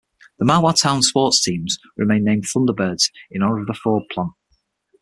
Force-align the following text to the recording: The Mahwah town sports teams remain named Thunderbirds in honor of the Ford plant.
The 0.39 0.45
Mahwah 0.45 0.73
town 0.81 1.03
sports 1.03 1.43
teams 1.43 1.77
remain 1.95 2.23
named 2.23 2.45
Thunderbirds 2.45 3.11
in 3.29 3.43
honor 3.43 3.59
of 3.59 3.67
the 3.67 3.75
Ford 3.75 4.05
plant. 4.09 4.31